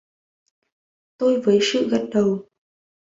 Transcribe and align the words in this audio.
Tôi 1.17 1.41
với 1.41 1.59
Sự 1.61 1.89
gật 1.89 2.05
đầu 2.13 2.47